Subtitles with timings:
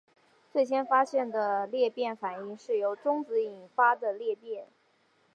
[0.51, 4.65] 最先发现的裂变反应是由中子引发的裂变。